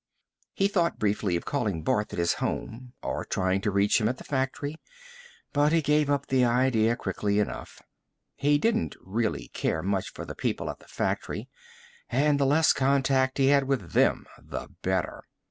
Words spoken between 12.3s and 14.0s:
the less contact he had with